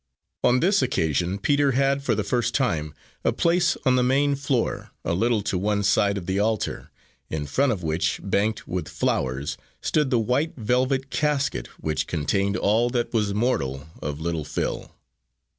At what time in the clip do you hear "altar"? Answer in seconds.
6.39-6.89